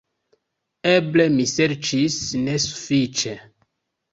Eble 0.91 1.27
mi 1.35 1.45
serĉis 1.51 2.17
nesufiĉe. 2.49 3.37